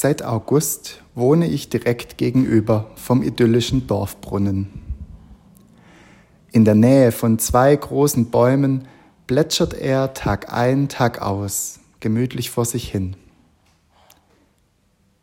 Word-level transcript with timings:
Seit 0.00 0.22
August 0.22 1.02
wohne 1.16 1.48
ich 1.48 1.70
direkt 1.70 2.18
gegenüber 2.18 2.88
vom 2.94 3.20
idyllischen 3.20 3.88
Dorfbrunnen. 3.88 4.68
In 6.52 6.64
der 6.64 6.76
Nähe 6.76 7.10
von 7.10 7.40
zwei 7.40 7.74
großen 7.74 8.30
Bäumen 8.30 8.86
plätschert 9.26 9.74
er 9.74 10.14
Tag 10.14 10.52
ein, 10.52 10.88
Tag 10.88 11.20
aus, 11.20 11.80
gemütlich 11.98 12.48
vor 12.48 12.64
sich 12.64 12.88
hin. 12.88 13.16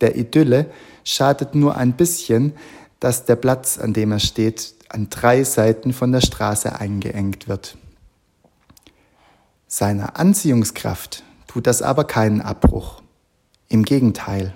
Der 0.01 0.17
Idylle 0.17 0.69
schadet 1.05 1.55
nur 1.55 1.77
ein 1.77 1.93
bisschen, 1.93 2.51
dass 2.99 3.23
der 3.23 3.37
Platz, 3.37 3.77
an 3.77 3.93
dem 3.93 4.11
er 4.11 4.19
steht, 4.19 4.73
an 4.89 5.09
drei 5.09 5.45
Seiten 5.45 5.93
von 5.93 6.11
der 6.11 6.19
Straße 6.19 6.77
eingeengt 6.77 7.47
wird. 7.47 7.77
Seiner 9.67 10.19
Anziehungskraft 10.19 11.23
tut 11.47 11.65
das 11.65 11.81
aber 11.81 12.03
keinen 12.03 12.41
Abbruch. 12.41 13.01
Im 13.69 13.83
Gegenteil. 13.83 14.53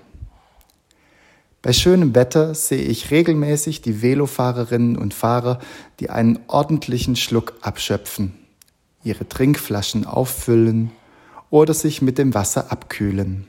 Bei 1.62 1.74
schönem 1.74 2.16
Wetter 2.16 2.56
sehe 2.56 2.84
ich 2.84 3.12
regelmäßig 3.12 3.82
die 3.82 4.02
Velofahrerinnen 4.02 4.98
und 4.98 5.14
Fahrer, 5.14 5.60
die 6.00 6.10
einen 6.10 6.40
ordentlichen 6.48 7.18
Schluck 7.18 7.54
abschöpfen, 7.62 8.34
ihre 9.04 9.28
Trinkflaschen 9.28 10.06
auffüllen 10.06 10.92
oder 11.50 11.74
sich 11.74 12.02
mit 12.02 12.18
dem 12.18 12.34
Wasser 12.34 12.72
abkühlen. 12.72 13.46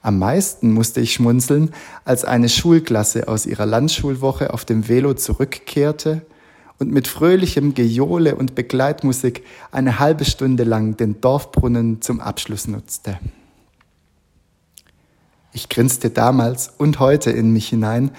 Am 0.00 0.18
meisten 0.18 0.72
musste 0.72 1.02
ich 1.02 1.12
schmunzeln, 1.12 1.74
als 2.06 2.24
eine 2.24 2.48
Schulklasse 2.48 3.28
aus 3.28 3.44
ihrer 3.44 3.66
Landschulwoche 3.66 4.54
auf 4.54 4.64
dem 4.64 4.88
Velo 4.88 5.12
zurückkehrte 5.12 6.22
und 6.78 6.90
mit 6.90 7.08
fröhlichem 7.08 7.74
Gejohle 7.74 8.36
und 8.36 8.54
Begleitmusik 8.54 9.44
eine 9.72 9.98
halbe 9.98 10.24
Stunde 10.24 10.64
lang 10.64 10.96
den 10.96 11.20
Dorfbrunnen 11.20 12.00
zum 12.00 12.20
Abschluss 12.20 12.68
nutzte. 12.68 13.18
Ich 15.52 15.68
grinste 15.68 16.10
damals 16.10 16.70
und 16.76 16.98
heute 16.98 17.30
in 17.30 17.52
mich 17.52 17.68
hinein, 17.68 18.10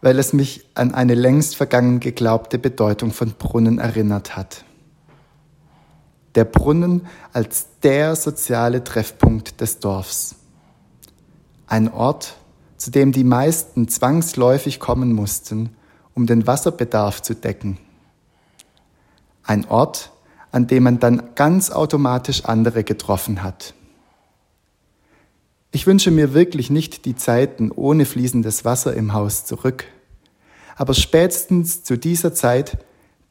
weil 0.00 0.18
es 0.18 0.32
mich 0.32 0.68
an 0.74 0.94
eine 0.94 1.14
längst 1.14 1.56
vergangen 1.56 2.00
geglaubte 2.00 2.58
Bedeutung 2.58 3.12
von 3.12 3.32
Brunnen 3.32 3.78
erinnert 3.78 4.36
hat. 4.36 4.64
Der 6.34 6.44
Brunnen 6.44 7.06
als 7.32 7.66
der 7.82 8.16
soziale 8.16 8.84
Treffpunkt 8.84 9.60
des 9.60 9.78
Dorfs. 9.80 10.36
Ein 11.66 11.92
Ort, 11.92 12.36
zu 12.76 12.90
dem 12.90 13.12
die 13.12 13.24
meisten 13.24 13.86
zwangsläufig 13.86 14.80
kommen 14.80 15.12
mussten, 15.12 15.70
um 16.14 16.26
den 16.26 16.46
Wasserbedarf 16.46 17.22
zu 17.22 17.34
decken. 17.34 17.78
Ein 19.44 19.68
Ort, 19.68 20.10
an 20.50 20.66
dem 20.66 20.82
man 20.84 21.00
dann 21.00 21.34
ganz 21.34 21.70
automatisch 21.70 22.44
andere 22.44 22.84
getroffen 22.84 23.42
hat. 23.42 23.74
Ich 25.74 25.86
wünsche 25.86 26.10
mir 26.10 26.34
wirklich 26.34 26.68
nicht 26.68 27.06
die 27.06 27.16
Zeiten 27.16 27.70
ohne 27.72 28.04
fließendes 28.04 28.66
Wasser 28.66 28.92
im 28.92 29.14
Haus 29.14 29.46
zurück. 29.46 29.86
Aber 30.76 30.92
spätestens 30.92 31.82
zu 31.82 31.96
dieser 31.96 32.34
Zeit 32.34 32.76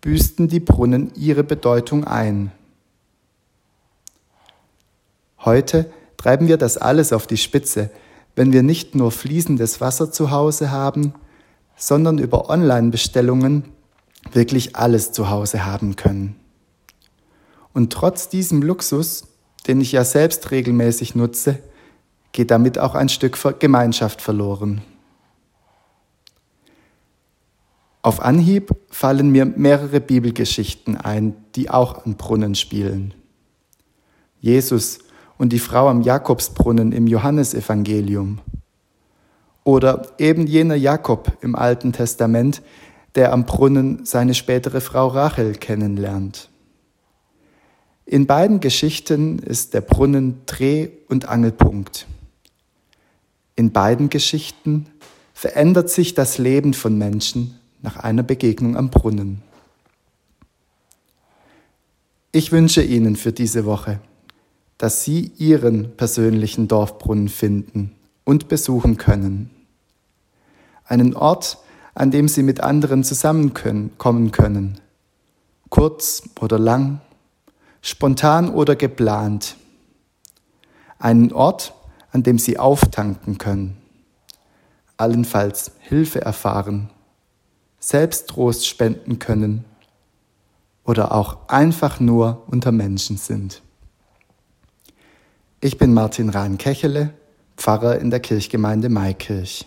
büßten 0.02 0.48
die 0.48 0.60
Brunnen 0.60 1.14
ihre 1.16 1.44
Bedeutung 1.44 2.04
ein. 2.04 2.52
Heute 5.38 5.92
treiben 6.18 6.48
wir 6.48 6.58
das 6.58 6.78
alles 6.78 7.14
auf 7.14 7.28
die 7.28 7.38
Spitze, 7.38 7.92
wenn 8.36 8.52
wir 8.52 8.64
nicht 8.64 8.96
nur 8.96 9.12
fließendes 9.12 9.80
Wasser 9.80 10.12
zu 10.12 10.32
Hause 10.32 10.72
haben, 10.72 11.14
sondern 11.76 12.18
über 12.18 12.50
Online-Bestellungen 12.50 13.66
wirklich 14.32 14.76
alles 14.76 15.12
zu 15.12 15.30
Hause 15.30 15.64
haben 15.64 15.96
können. 15.96 16.36
Und 17.72 17.94
trotz 17.94 18.30
diesem 18.30 18.64
Luxus, 18.64 19.26
den 19.68 19.80
ich 19.80 19.92
ja 19.92 20.04
selbst 20.04 20.50
regelmäßig 20.50 21.14
nutze, 21.14 21.60
geht 22.32 22.52
damit 22.52 22.80
auch 22.80 22.96
ein 22.96 23.10
Stück 23.10 23.38
Gemeinschaft 23.60 24.22
verloren. 24.22 24.82
Auf 28.04 28.20
Anhieb 28.20 28.72
fallen 28.90 29.30
mir 29.30 29.46
mehrere 29.46 30.00
Bibelgeschichten 30.00 30.98
ein, 30.98 31.36
die 31.56 31.70
auch 31.70 32.06
an 32.06 32.16
Brunnen 32.16 32.56
spielen. 32.56 33.14
Jesus 34.40 35.00
und 35.38 35.54
die 35.54 35.60
Frau 35.60 35.88
am 35.88 36.02
Jakobsbrunnen 36.02 36.92
im 36.94 37.06
Johannesevangelium. 37.06 38.40
Oder 39.64 40.08
eben 40.18 40.48
jener 40.48 40.76
Jakob 40.76 41.38
im 41.42 41.56
Alten 41.56 41.94
Testament, 41.94 42.64
der 43.14 43.34
am 43.34 43.46
Brunnen 43.46 44.04
seine 44.06 44.34
spätere 44.34 44.82
Frau 44.82 45.08
Rachel 45.08 45.54
kennenlernt. 45.54 46.50
In 48.06 48.26
beiden 48.26 48.60
Geschichten 48.60 49.38
ist 49.40 49.76
der 49.76 49.82
Brunnen 49.82 50.42
Dreh- 50.48 50.90
und 51.08 51.30
Angelpunkt. 51.30 52.08
In 53.56 53.72
beiden 53.72 54.10
Geschichten 54.10 54.88
verändert 55.34 55.90
sich 55.90 56.14
das 56.14 56.38
Leben 56.38 56.74
von 56.74 56.98
Menschen 56.98 57.60
nach 57.82 57.98
einer 57.98 58.24
Begegnung 58.24 58.78
am 58.78 58.90
Brunnen. 58.90 59.42
Ich 62.32 62.52
wünsche 62.52 62.82
Ihnen 62.82 63.16
für 63.16 63.34
diese 63.34 63.66
Woche, 63.66 64.00
dass 64.78 65.04
Sie 65.04 65.32
Ihren 65.38 65.98
persönlichen 65.98 66.68
Dorfbrunnen 66.68 67.28
finden 67.28 67.92
und 68.24 68.48
besuchen 68.48 68.98
können. 68.98 69.50
Einen 70.86 71.14
Ort, 71.16 71.58
an 71.94 72.10
dem 72.12 72.28
Sie 72.28 72.44
mit 72.44 72.62
anderen 72.62 73.04
zusammenkommen 73.04 74.32
können. 74.32 74.80
Kurz 75.70 76.24
oder 76.40 76.58
lang, 76.58 77.02
spontan 77.82 78.50
oder 78.50 78.76
geplant. 78.76 79.58
Einen 81.00 81.34
Ort, 81.34 81.74
an 82.12 82.24
dem 82.24 82.38
sie 82.38 82.58
auftanken 82.58 83.38
können, 83.38 83.78
allenfalls 84.98 85.72
Hilfe 85.80 86.22
erfahren, 86.22 86.90
Selbsttrost 87.80 88.68
spenden 88.68 89.18
können 89.18 89.66
oder 90.84 91.14
auch 91.14 91.50
einfach 91.50 92.00
nur 92.00 92.44
unter 92.48 92.72
Menschen 92.72 93.18
sind. 93.18 93.62
Ich 95.62 95.78
bin 95.78 95.94
Martin 95.94 96.30
Rahn-Kechele, 96.30 97.14
Pfarrer 97.58 98.00
in 98.00 98.10
der 98.10 98.20
Kirchgemeinde 98.20 98.90
Maikirch. 98.90 99.66